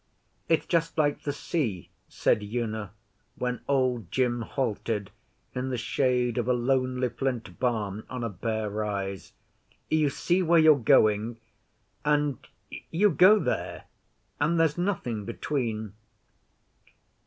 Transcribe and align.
'It's 0.49 0.65
Just 0.65 0.97
like 0.97 1.21
the 1.21 1.31
sea,' 1.31 1.91
said 2.07 2.41
Una, 2.41 2.91
when 3.35 3.61
Old 3.67 4.11
Jim 4.11 4.41
halted 4.41 5.11
in 5.53 5.69
the 5.69 5.77
shade 5.77 6.39
of 6.39 6.47
a 6.47 6.53
lonely 6.53 7.07
flint 7.07 7.59
barn 7.59 8.03
on 8.09 8.23
a 8.23 8.29
bare 8.29 8.67
rise. 8.71 9.31
'You 9.91 10.09
see 10.09 10.41
where 10.41 10.57
you're 10.57 10.75
going, 10.75 11.37
and 12.03 12.39
you 12.89 13.11
go 13.11 13.37
there, 13.37 13.83
and 14.39 14.59
there's 14.59 14.75
nothing 14.75 15.23
between. 15.23 15.93